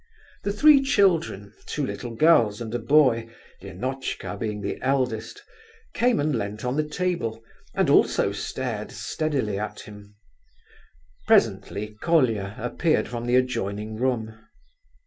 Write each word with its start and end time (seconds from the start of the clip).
The 0.41 0.51
three 0.51 0.81
children, 0.81 1.53
two 1.67 1.85
little 1.85 2.15
girls 2.15 2.59
and 2.59 2.73
a 2.73 2.79
boy, 2.79 3.27
Lenotchka 3.61 4.35
being 4.39 4.61
the 4.61 4.79
eldest, 4.81 5.43
came 5.93 6.19
and 6.19 6.35
leant 6.35 6.65
on 6.65 6.75
the 6.75 6.83
table 6.89 7.43
and 7.75 7.87
also 7.87 8.31
stared 8.31 8.91
steadily 8.91 9.59
at 9.59 9.81
him. 9.81 10.15
Presently 11.27 11.95
Colia 12.01 12.55
appeared 12.57 13.07
from 13.09 13.27
the 13.27 13.35
adjoining 13.35 13.95
room. 13.95 14.39